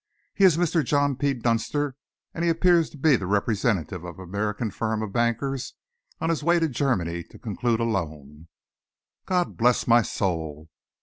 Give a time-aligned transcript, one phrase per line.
[0.33, 0.83] He is a Mr.
[0.83, 1.35] John P.
[1.35, 1.95] Dunster,
[2.33, 5.75] and he appears to be the representative of an American firm of bankers,
[6.19, 8.47] on his way to Germany to conclude a loan."
[9.27, 10.69] "God bless my soul!"